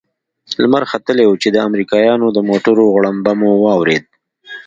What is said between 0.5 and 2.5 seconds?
لمر ختلى و چې د امريکايانو د